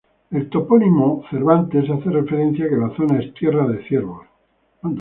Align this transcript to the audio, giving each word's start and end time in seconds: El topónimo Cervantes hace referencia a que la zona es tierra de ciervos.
El 0.31 0.49
topónimo 0.49 1.21
Cervantes 1.29 1.87
hace 1.87 2.09
referencia 2.09 2.65
a 2.65 2.69
que 2.69 2.75
la 2.75 2.89
zona 2.95 3.19
es 3.19 3.35
tierra 3.35 3.67
de 3.67 3.83
ciervos. 3.83 4.25